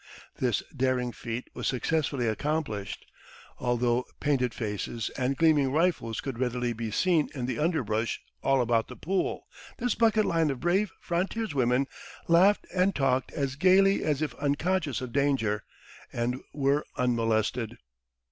[0.39, 3.05] This daring feat was successfully accomplished.
[3.59, 8.87] Although painted faces and gleaming rifles could readily be seen in the underbrush all about
[8.87, 9.45] the pool,
[9.77, 11.85] this bucket line of brave frontiers women
[12.27, 15.63] laughed and talked as gaily as if unconscious of danger,
[16.11, 17.77] and were unmolested.